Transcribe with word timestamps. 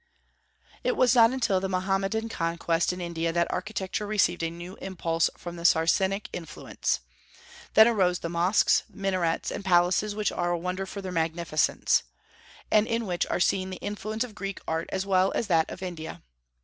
It 0.83 0.97
was 0.97 1.13
not 1.13 1.29
until 1.29 1.59
the 1.59 1.69
Mohammedan 1.69 2.27
conquest 2.27 2.91
in 2.91 2.99
India 2.99 3.31
that 3.31 3.45
architecture 3.51 4.07
received 4.07 4.41
a 4.41 4.49
new 4.49 4.75
impulse 4.77 5.29
from 5.37 5.57
the 5.57 5.63
Saracenic 5.63 6.27
influence. 6.33 7.01
Then 7.75 7.87
arose 7.87 8.17
the 8.17 8.27
mosques, 8.27 8.81
minarets, 8.89 9.51
and 9.51 9.63
palaces 9.63 10.15
which 10.15 10.31
are 10.31 10.49
a 10.49 10.57
wonder 10.57 10.87
for 10.87 11.03
their 11.03 11.11
magnificence, 11.11 12.01
and 12.71 12.87
in 12.87 13.05
which 13.05 13.27
are 13.27 13.39
seen 13.39 13.69
the 13.69 13.77
influence 13.77 14.23
of 14.23 14.33
Greek 14.33 14.59
art 14.67 14.89
as 14.91 15.05
well 15.05 15.31
as 15.33 15.45
that 15.45 15.69
of 15.69 15.83
India. 15.83 16.23